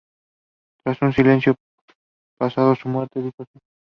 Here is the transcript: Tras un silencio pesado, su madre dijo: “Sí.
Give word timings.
Tras 0.83 0.99
un 1.03 1.13
silencio 1.13 1.53
pesado, 2.39 2.73
su 2.73 2.89
madre 2.89 3.21
dijo: 3.21 3.45
“Sí. 3.53 3.59